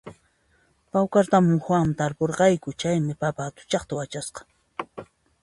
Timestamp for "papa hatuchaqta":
3.21-3.93